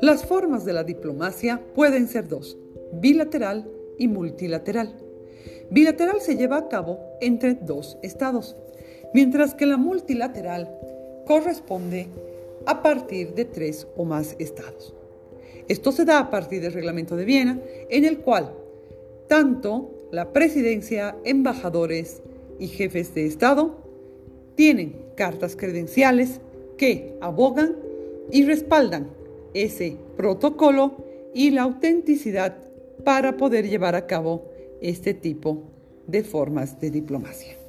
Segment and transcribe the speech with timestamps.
[0.00, 2.58] Las formas de la diplomacia pueden ser dos,
[2.92, 4.96] bilateral y multilateral.
[5.70, 8.56] Bilateral se lleva a cabo entre dos estados,
[9.14, 10.76] mientras que la multilateral
[11.26, 12.08] corresponde
[12.66, 14.94] a partir de tres o más estados.
[15.68, 18.52] Esto se da a partir del Reglamento de Viena, en el cual
[19.28, 22.22] tanto la presidencia, embajadores
[22.58, 23.81] y jefes de Estado
[24.54, 26.40] tienen cartas credenciales
[26.76, 27.76] que abogan
[28.30, 29.08] y respaldan
[29.54, 30.96] ese protocolo
[31.34, 32.56] y la autenticidad
[33.04, 34.44] para poder llevar a cabo
[34.80, 35.62] este tipo
[36.06, 37.61] de formas de diplomacia.